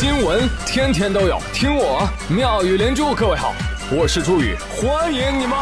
[0.00, 3.14] 新闻天天都有，听我妙语连珠。
[3.14, 3.52] 各位好，
[3.92, 5.58] 我是朱宇，欢迎你们！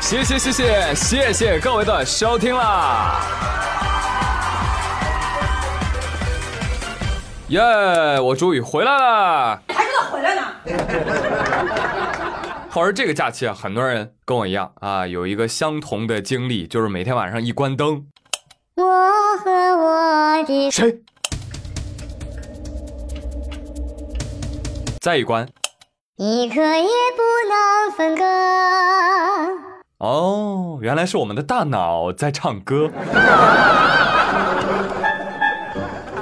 [0.00, 3.20] 谢谢谢谢谢谢各位的收听啦！
[7.48, 9.60] 耶，我朱宇回来了。
[9.74, 10.42] 还知道回来呢？
[12.74, 18.06] 话说这个假期啊，很多人跟我一样啊，有一个相同的经历，就是每天晚上一关灯，
[18.76, 18.82] 我
[19.44, 21.02] 和我的谁？
[25.00, 25.46] 再一关，
[26.16, 28.24] 一刻也不能分割。
[29.98, 32.90] 哦，原来是我们的大脑在唱歌，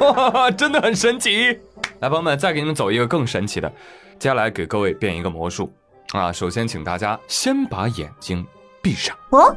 [0.00, 1.60] 哇， 真的很神奇。
[2.00, 3.72] 来，朋友们，再给你们走一个更神奇的，
[4.18, 5.72] 接下来给各位变一个魔术
[6.12, 6.32] 啊。
[6.32, 8.46] 首先，请大家先把眼睛
[8.82, 9.16] 闭上。
[9.30, 9.56] 哦，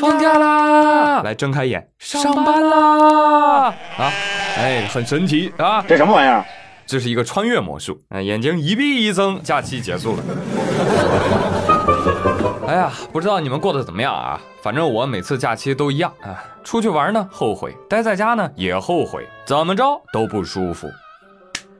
[0.00, 1.22] 放假啦！
[1.22, 3.64] 来睁开眼，上班啦！
[3.98, 4.12] 啊，
[4.56, 5.82] 哎，很神奇啊！
[5.88, 6.44] 这什么玩意儿？
[6.86, 8.00] 这是一个穿越魔术。
[8.10, 10.22] 哎，眼睛一闭一睁，假期结束了。
[12.68, 14.40] 哎呀，不知道你们过得怎么样啊？
[14.62, 20.88] 反正我每次假期都一样啊，出去玩呢后悔，待在家呢也后悔，怎么着都不舒服。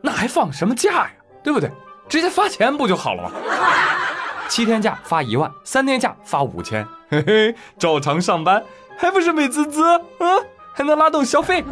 [0.01, 1.11] 那还放什么假呀？
[1.45, 1.71] 对不对？
[2.09, 3.31] 直接发钱不就好了吗？
[4.49, 8.63] 七天假发一万，三天假发五千，嘿嘿，照常上班，
[8.99, 9.83] 还不是美滋滋？
[10.19, 10.45] 嗯，
[10.75, 11.65] 还能拉动消费。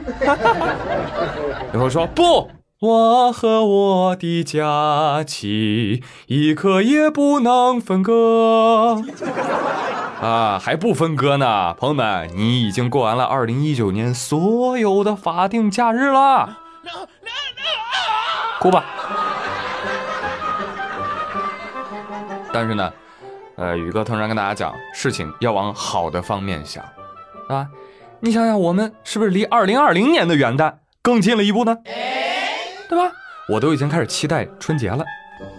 [1.74, 2.50] 有人说不，
[2.80, 9.02] 我和我的假期一刻也不能分割。
[10.22, 16.58] 啊，还不分割呢，朋友们，你已经过完了二零一九年所有的法定假日了。
[18.58, 18.84] 哭吧。
[22.52, 22.92] 但是呢，
[23.56, 26.84] 呃，宇哥通常跟大家讲，事情要往好的方面想，
[27.48, 27.68] 啊，
[28.20, 31.76] 你想想，我们是不是离二零二零年的元旦更近了一步呢？
[32.88, 33.12] 对吧？
[33.48, 35.04] 我都已经开始期待春节了。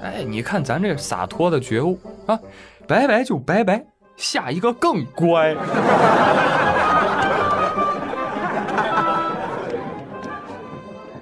[0.01, 2.39] 哎，你看咱这洒脱的觉悟啊，
[2.87, 3.85] 拜拜就拜拜，
[4.17, 5.55] 下一个更乖。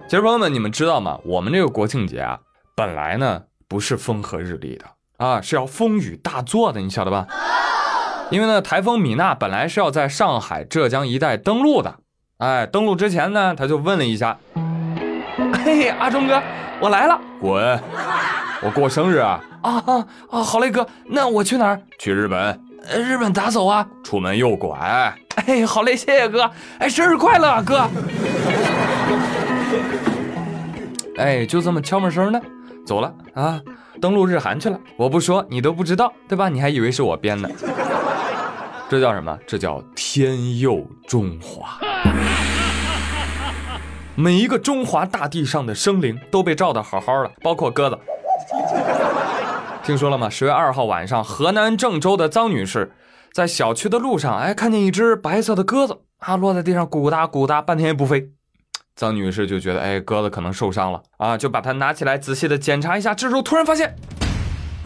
[0.08, 1.19] 其实朋友们，你们知道吗？
[1.24, 2.40] 我们这个国庆节啊，
[2.75, 4.85] 本来呢不是风和日丽的
[5.19, 7.28] 啊，是要风雨大作的，你晓得吧？
[8.31, 11.96] 因为呢，台风米娜本来是要在上海、浙江一带登陆的。
[12.38, 14.38] 哎，登陆之前呢，他就问了一下
[15.66, 16.41] ：“嘿，阿忠哥，
[16.79, 17.84] 我来了。”滚！
[18.62, 19.41] 我过生日啊！
[19.62, 20.41] 啊啊啊！
[20.41, 21.81] 好嘞，哥，那我去哪儿？
[21.97, 22.40] 去日本。
[22.88, 23.85] 呃，日本咋走啊？
[24.03, 24.78] 出门右拐。
[25.47, 26.50] 哎，好嘞，谢谢哥。
[26.78, 27.90] 哎，生日快乐啊，哥！
[31.18, 32.41] 哎，就这么悄没声的
[32.85, 33.59] 走了啊，
[34.01, 34.79] 登陆日韩去了。
[34.97, 36.49] 我不说你都不知道，对吧？
[36.49, 37.49] 你还以为是我编的。
[38.89, 39.37] 这叫什么？
[39.45, 41.79] 这叫天佑中华。
[44.15, 47.97] 每一个中华大地上的生灵都被照得好好的，包括鸽子。
[49.83, 50.29] 听说了吗？
[50.29, 52.91] 十月二号晚上，河南郑州的张女士
[53.31, 58.31] 在小区的路上，哎，看见一只白色的鸽子啊，落在地上咕哒咕哒，半天也不飞。
[58.99, 63.15] 张女士就觉得，哎，鸽子可能受伤了啊，就把它拿起来仔细的检查一下。
[63.15, 63.95] 这时候突然发现，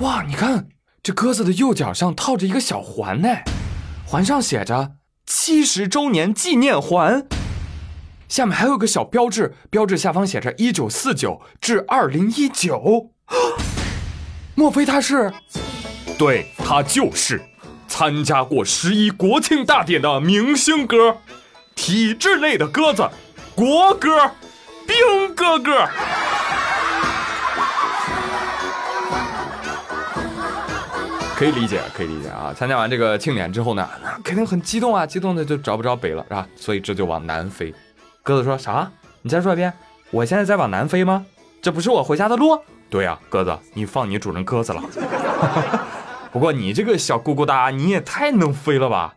[0.02, 0.68] 哇，你看
[1.02, 3.30] 这鸽子的右脚上套着一个小环呢，
[4.06, 4.92] 环上写着
[5.26, 7.26] “七十周年纪念环”，
[8.30, 13.10] 下面还有个小标志，标志下方写着“一九四九至二零一九”。
[14.54, 15.34] 莫非他是？
[16.20, 17.42] 对他就是
[17.88, 21.18] 参加过十一国庆大典的明星鸽，
[21.74, 23.10] 体制内的鸽子。
[23.56, 24.32] 国歌，
[24.88, 25.88] 兵哥哥，
[31.36, 32.52] 可以理解，可以理解啊！
[32.56, 36.48] 参加完这个庆典之后呢，那肯定很激动啊，激动的就找不着北了，是吧？
[36.56, 37.72] 所以这就往南飞。
[38.24, 38.90] 鸽子说啥？
[39.22, 39.72] 你再说一遍，
[40.10, 41.24] 我现在在往南飞吗？
[41.62, 42.60] 这不是我回家的路？
[42.90, 44.82] 对呀，鸽子，你放你主人鸽子了。
[46.34, 49.14] 不过你这个小咕咕哒，你也太能飞了吧？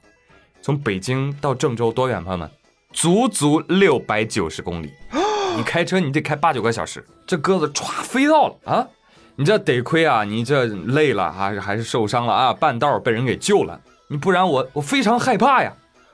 [0.61, 2.51] 从北京到郑州多远，朋友们？
[2.97, 4.91] 足足六百九十公里，
[5.55, 8.89] 你开车你得开八九个小时，这鸽子歘飞到了啊！
[9.37, 13.79] 你这得亏啊，你这累了啊，还是受伤了啊，半道被人给救了，
[14.09, 15.71] 你不然我我非常害怕呀，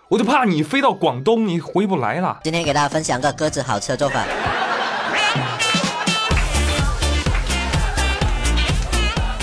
[0.09, 2.41] 我就怕你飞到广东你回不来了。
[2.43, 4.25] 今天给大家分享个鸽子好吃的做法。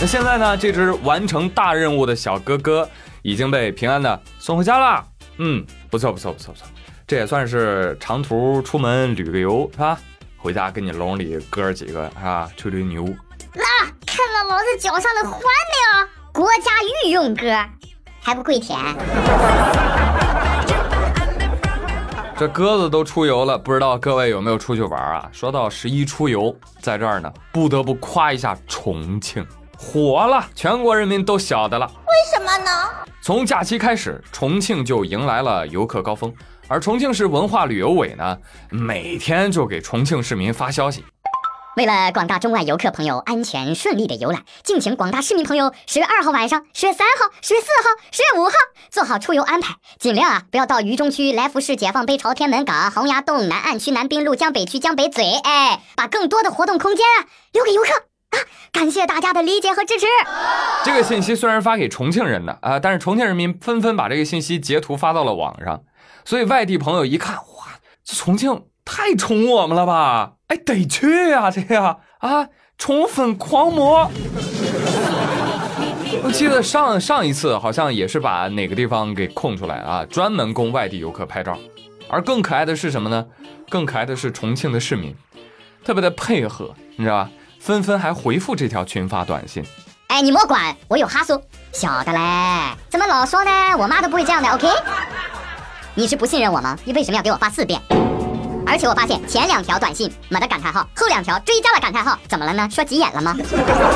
[0.01, 2.89] 那现在呢，这只完成大任务的小哥哥
[3.21, 5.05] 已经被平安的送回家了。
[5.37, 6.67] 嗯，不错不错不错不错。
[7.09, 9.97] 这也算是长途出门旅个游，是吧？
[10.37, 12.47] 回家跟你笼里哥几个是吧？
[12.55, 13.03] 吹吹牛。
[13.55, 13.63] 那
[14.05, 16.07] 看到老子脚上的环没有？
[16.31, 16.69] 国家
[17.03, 17.47] 御用歌，
[18.21, 18.77] 还不跪舔。
[22.37, 25.27] 这鸽子都出游了，不知道各位有没有出去玩啊？
[25.31, 29.43] 说到十一出游，在这儿呢，不得不夸一下重庆，
[29.75, 31.87] 火了，全国人民都晓得了。
[31.87, 32.69] 为什么呢？
[33.19, 36.31] 从假期开始，重庆就迎来了游客高峰，
[36.69, 38.37] 而重庆市文化旅游委呢，
[38.69, 41.03] 每天就给重庆市民发消息。
[41.75, 48.51] 为了广大中外游客朋友安全顺利的游览，敬请广大市民朋友十月二号晚上、十月三号、十月四号、十月五号
[48.91, 57.89] 做好出游安排，尽量啊不要到渝中区、来福士、解放碑、朝天门港、洪崖洞、南岸区、南滨路、江北区、江北嘴，哎，把更多的活动空间啊留给游客
[58.37, 58.37] 啊！
[58.71, 60.05] 感谢大家的理解和支持。
[60.83, 65.81] 这个信息虽然发给重庆人的啊，但是重庆人民纷纷把这个信息截图发到了网上，
[66.29, 67.65] 所以外地朋友一看，哇，
[68.05, 70.33] 这重庆太宠我们了吧？
[70.49, 72.47] 哎，得去呀，这呀啊，
[72.77, 74.07] 宠粉狂魔。
[76.21, 81.57] 我记得上上一次好像也是把哪个地方给空出来啊，专门供外地游客拍照。
[82.07, 83.25] 而更可爱的是什么呢？
[83.67, 85.15] 更可爱的是重庆的市民，
[85.83, 87.31] 特别的配合，你知道吧？
[87.59, 89.63] 纷纷还回复这条群发短信。
[90.09, 91.41] 哎，你莫管，我有哈苏，
[91.71, 92.19] 晓得嘞。
[92.87, 93.51] 怎么老说呢？
[93.79, 94.67] 我妈都不会这样的，OK？
[95.95, 96.77] 你是不信任我吗？
[96.85, 97.81] 你为什么要给我发四遍？
[98.65, 102.67] 而且我发现前两条短信没得感叹号，后两条追加了感叹号，怎么了呢？
[102.71, 103.35] 说急眼了吗？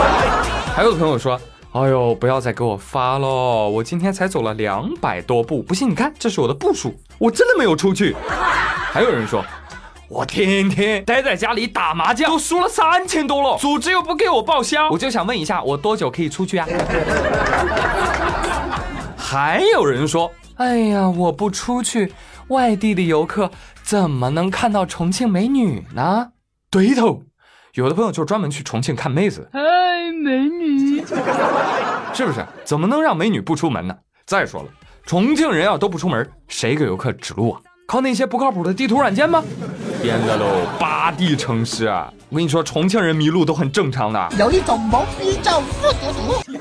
[0.76, 1.40] 还有朋友说
[1.74, 8.16] ：“哎呦，不要再给我发喽，我今天才走了两百多步，不信你看，这是我的步数，我真的没有出去。”
[8.92, 9.46] 还有人说
[10.10, 16.68] ：“我天天待在家里打麻将，都输了三千多了，组织又不给我报销，我就想问一下，我多久可以出去啊？”
[19.16, 20.32] 还有人说
[20.64, 22.14] ：“哎呀，我不出去，
[22.48, 23.52] 外地的游客。”
[23.84, 26.30] 怎么能看到重庆美女呢？
[26.72, 27.22] 对头，
[27.74, 29.50] 有的朋友就专门去重庆看妹子。
[29.52, 29.60] 嗨，
[30.24, 31.04] 美女，
[32.16, 32.46] 是不是？
[32.64, 33.94] 怎么能让美女不出门呢？
[34.26, 34.70] 再说了，
[35.06, 37.60] 重庆人要都不出门，谁给游客指路啊？
[37.86, 39.44] 靠那些不靠谱的地图软件吗？
[40.02, 40.46] 天的喽，
[40.80, 42.12] 八地城市啊！
[42.30, 44.30] 我跟你说，重庆人迷路都很正常的。
[44.40, 46.54] 有一种懵逼叫复读图。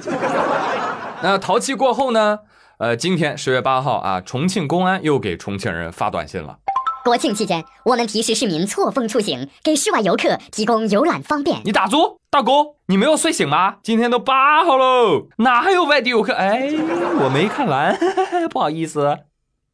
[1.25, 2.41] 那淘气过后呢？
[2.79, 6.59] 呃，今天十月八号啊，重庆公安又给重庆人发短信了。
[7.05, 11.61] 国庆期间，我们提示市民错峰出行，给室外游客提供游览方便。
[11.65, 13.77] 你打住，大哥，你没有睡醒吗？
[13.85, 16.33] 今天都八号喽，哪还有外地游客？
[16.35, 16.73] 哎，
[17.21, 17.97] 我没看完，
[18.51, 19.19] 不好意思。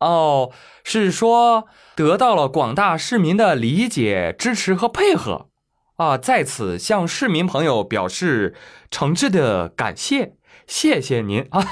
[0.01, 0.51] 哦，
[0.85, 1.65] 是说
[1.97, 5.48] 得到了广大市民的理解、支持和配合
[5.99, 8.55] 啊，在此向市民朋友表示
[8.89, 10.35] 诚挚的感谢。
[10.65, 11.65] 谢谢您 啊，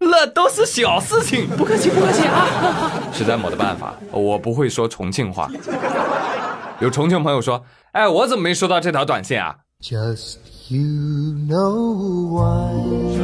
[0.00, 3.02] 那都是小事情，不客气不客气啊。
[3.12, 5.50] 实在没得办法，我不会说重庆话。
[6.78, 10.36] 有重庆朋友说：“哎，我怎么没收到这条短信啊？” Just
[10.68, 10.78] you
[11.48, 13.18] know why？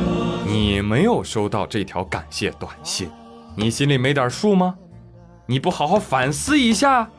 [0.44, 3.08] 你没有收到这条感谢短信，
[3.54, 4.74] 你心里没点数吗？
[5.46, 7.10] 你不好好反思一下，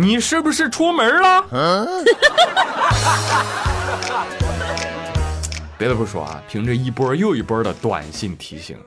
[0.00, 1.44] 你是不是出门了？
[5.76, 8.78] 别的不说啊，凭着一波又一波的短信提醒，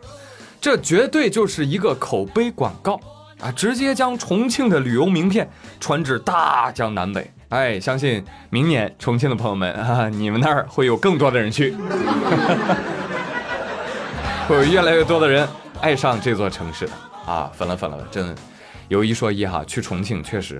[0.59, 2.99] 这绝对就是一个口碑广告
[3.41, 3.51] 啊！
[3.51, 5.47] 直接将重庆的旅游名片
[5.79, 7.31] 传至大江南北。
[7.49, 11.75] 哎，相信明年重庆的朋友们啊， 你们那儿会有更多的人去，
[14.49, 15.47] 会有越来越多的人
[15.79, 16.91] 爱上这座城市的
[17.31, 17.51] 啊！
[17.53, 18.35] 粉了粉了，真
[18.87, 20.59] 有一说一哈，去重庆确实。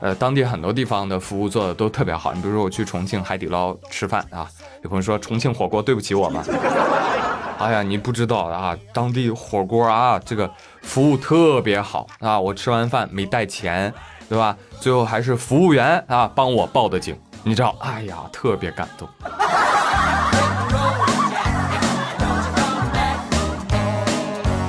[0.00, 2.32] 呃，当地很多地方的服务做的都特别好。
[2.32, 4.48] 你比如说，我去重庆海底捞吃饭啊，
[4.82, 6.42] 有朋友说重庆火锅对不起我吗？
[7.58, 10.48] 哎呀，你不知道啊，当地火锅啊，这个
[10.82, 12.38] 服务特别好啊。
[12.38, 13.92] 我吃完饭没带钱，
[14.28, 14.56] 对吧？
[14.78, 17.74] 最后还是服务员啊帮我报的警，你知道？
[17.80, 19.08] 哎呀，特别感动。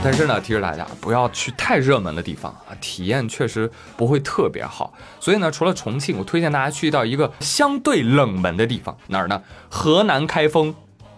[0.01, 4.93] 但是呢，提示大家不要去太热门的地方啊，体验确实不会特别好。
[5.19, 9.41] 所以呢，除了重庆，我推荐大家去到一个相对冷门的地方，哪儿呢？
[9.67, 10.73] 河南开封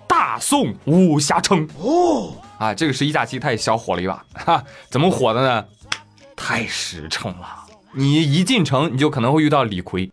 [0.08, 4.64] 大宋武侠城哦啊，这个十一假期它也小火了一把哈。
[4.90, 5.66] 怎么火的呢？
[6.36, 7.48] 太实诚了，
[7.94, 10.10] 你一进城你就可能会遇到李逵，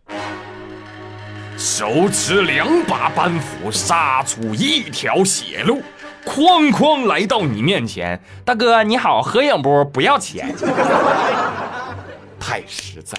[1.57, 5.83] 手持两把板斧，杀出一条血路。
[6.29, 9.83] 哐哐来到你面前，大哥你好，合影不？
[9.87, 10.55] 不要钱，
[12.39, 13.17] 太实在。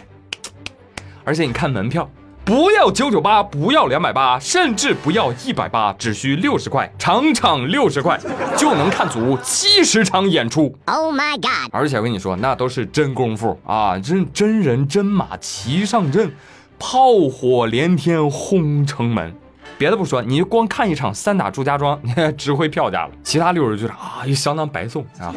[1.24, 2.08] 而且你看门票，
[2.46, 8.20] 不要九九八，不要两百八，甚至不要一百八，只需六十块，场场六十块
[8.56, 10.76] 就能看足七十场演出。
[10.86, 11.70] Oh my god！
[11.72, 16.32] 而且我跟你说，那都是真功夫啊，真真人真马齐上阵，
[16.78, 19.36] 炮火连天轰城门。
[19.80, 23.12] 别的不说，你就光看一场三打祝家庄， 你值回票价了。
[23.24, 25.34] 其他六十就是啊，也相当白送啊。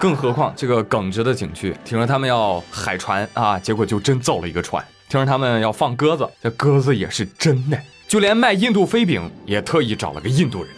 [0.00, 7.78] 更何况这个耿直的景区，听说他们要海船啊，结果就真造了一个船；听说他们要放鸽子，这鸽子也是真的。
[8.08, 10.72] 就连卖印度飞饼也特意找了个印度人。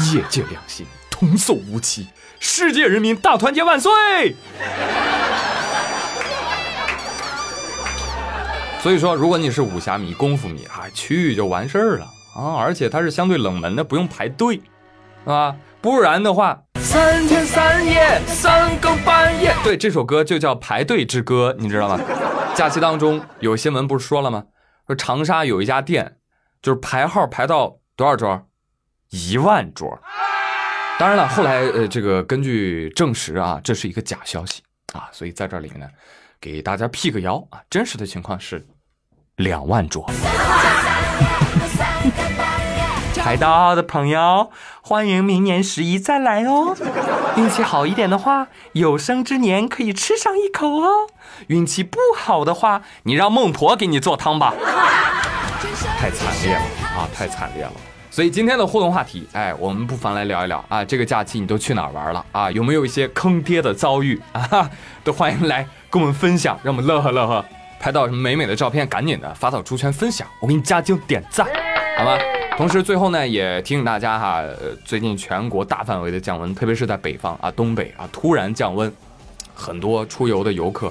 [0.14, 2.06] 业界良心，童叟无欺，
[2.40, 3.90] 世界人民大团结万岁！
[8.84, 12.04] 所以说，如果你是武侠迷、功夫迷啊，去就完事儿了
[12.36, 12.52] 啊！
[12.58, 14.60] 而且它是相对冷门的，不用排队，
[15.24, 21.98] 啊，不然的话，三天三夜三更半夜，对，这首歌就叫《排队之歌》，你知道吗？
[22.54, 24.44] 假期当中有新闻不是说了吗？
[24.86, 26.18] 说长沙有一家店，
[26.60, 28.46] 就是排号排到多少桌？
[29.08, 29.98] 一万桌。
[30.98, 34.62] 当然了，后来呃，这个根据证实啊，这是一个假消息
[34.92, 35.88] 啊，所以在这里呢，
[36.38, 38.62] 给大家辟个谣啊，真实的情况是。
[39.36, 40.08] 两万桌，
[43.18, 44.50] 排到的朋友，
[44.80, 46.76] 欢迎明年十一再来哦。
[47.36, 51.08] 运气好一点的话，有生之年可以吃上一口哦。
[51.48, 54.54] 运气不好的话，你让孟婆给你做汤吧。
[55.98, 56.60] 太惨烈了
[56.96, 57.08] 啊！
[57.12, 57.72] 太惨烈了。
[58.10, 62.48] 所以今天的互动话题，哎，我们不妨来聊一聊啊，这个假期你都去哪儿玩了啊？
[62.52, 64.70] 有没有一些坑爹的遭遇啊？
[65.02, 67.44] 都欢迎来跟我们分享，让我们乐呵乐呵。
[67.84, 71.46] 拍到什么美美的照片，赶紧的发到猪圈分享，我给你加精点赞，
[71.98, 72.16] 好吗？
[72.56, 74.42] 同时最后呢，也提醒大家哈，
[74.86, 78.90] 最近全国大范围的降温，特别是在北方啊，东北啊，突然降温，
[79.54, 80.90] 很多出游的游客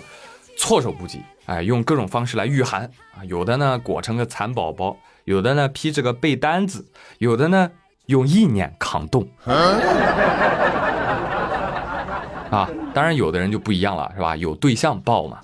[0.55, 2.83] 措手不及，哎，用各种方式来御寒
[3.17, 6.85] 啊，有的呢裹成个蚕宝宝，有的呢披着个被单子，
[7.17, 7.71] 有的呢
[8.05, 9.27] 用意念抗冻，
[12.51, 14.35] 啊，当然有的人就不一样了，是吧？
[14.35, 15.39] 有对象抱嘛。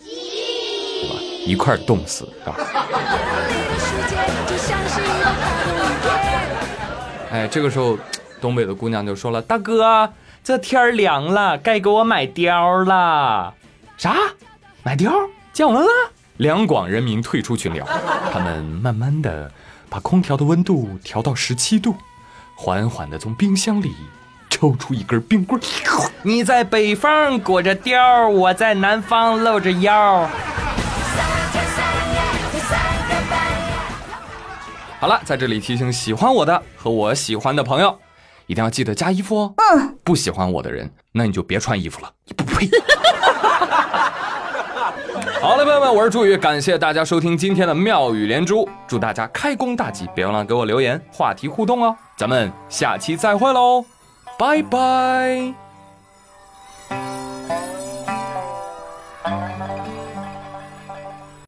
[1.49, 2.55] 一块冻死，是吧？
[7.31, 7.97] 哎，这个时候，
[8.39, 10.13] 东北的姑娘就说了：“大哥，
[10.43, 13.51] 这天儿凉了，该给我买貂了。”
[13.97, 14.15] 啥？
[14.83, 15.11] 买貂？
[15.51, 15.89] 降温了？
[16.37, 17.83] 两广人民退出群聊，
[18.31, 19.51] 他们慢慢的
[19.89, 21.95] 把空调的温度调到十七度，
[22.55, 23.95] 缓缓的从冰箱里
[24.51, 25.59] 抽出一根冰棍。
[26.21, 30.29] 你在北方裹着貂，我在南方露着腰。
[34.99, 37.97] 好了，在这里提醒喜欢我的和我喜欢的朋友，
[38.47, 39.53] 一定要记得加衣服哦。
[39.55, 42.69] 嗯，不喜欢我的人，那你就别穿衣服了，你不配。
[45.41, 51.95] 好了，朋友们，我是朱宇，感谢大家收听今天的妙语连珠，祝大家开工大吉，别忘了给我留言，话题互动哦。
[52.17, 53.85] 咱们下期再会喽，
[54.37, 55.68] 拜拜。